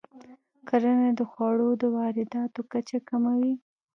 کرنه 0.67 1.09
د 1.19 1.21
خوړو 1.31 1.69
د 1.81 1.83
وارداتو 1.95 2.61
کچه 2.71 2.97
کموي. 3.09 3.53